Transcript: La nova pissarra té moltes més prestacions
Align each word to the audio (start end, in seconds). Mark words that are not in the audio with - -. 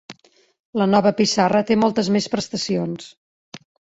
La 0.81 0.87
nova 0.93 1.11
pissarra 1.19 1.61
té 1.69 1.77
moltes 1.83 2.09
més 2.17 2.29
prestacions 2.37 3.13